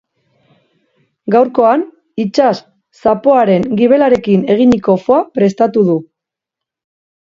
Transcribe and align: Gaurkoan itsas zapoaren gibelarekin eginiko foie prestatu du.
Gaurkoan 1.35 1.83
itsas 2.25 2.55
zapoaren 3.05 3.71
gibelarekin 3.83 4.51
eginiko 4.59 5.01
foie 5.07 5.25
prestatu 5.41 5.89
du. 5.93 6.03